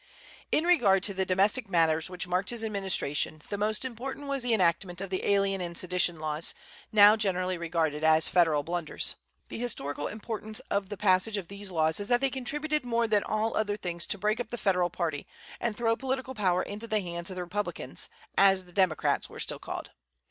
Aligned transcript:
In 0.51 0.63
regard 0.63 1.03
to 1.03 1.13
the 1.13 1.27
domestic 1.27 1.69
matters 1.69 2.09
which 2.09 2.25
marked 2.27 2.49
his 2.49 2.63
administration 2.63 3.39
the 3.51 3.57
most 3.59 3.85
important 3.85 4.25
was 4.25 4.41
the 4.41 4.51
enactment 4.51 4.99
of 4.99 5.11
the 5.11 5.23
alien 5.23 5.61
and 5.61 5.77
sedition 5.77 6.17
laws, 6.17 6.55
now 6.91 7.15
generally 7.15 7.55
regarded 7.55 8.03
as 8.03 8.27
Federal 8.27 8.63
blunders. 8.63 9.13
The 9.49 9.59
historical 9.59 10.07
importance 10.07 10.59
of 10.71 10.89
the 10.89 10.97
passage 10.97 11.37
of 11.37 11.49
these 11.49 11.69
laws 11.69 11.99
is 11.99 12.07
that 12.07 12.19
they 12.19 12.31
contributed 12.31 12.83
more 12.83 13.07
than 13.07 13.23
all 13.23 13.55
other 13.55 13.77
things 13.77 14.07
together 14.07 14.17
to 14.17 14.21
break 14.21 14.39
up 14.39 14.49
the 14.49 14.57
Federal 14.57 14.89
party, 14.89 15.27
and 15.59 15.77
throw 15.77 15.95
political 15.95 16.33
power 16.33 16.63
into 16.63 16.87
the 16.87 17.01
hands 17.01 17.29
of 17.29 17.35
the 17.35 17.43
Republicans, 17.43 18.09
as 18.35 18.65
the 18.65 18.73
Democrats 18.73 19.29
were 19.29 19.39
still 19.39 19.59
called. 19.59 19.91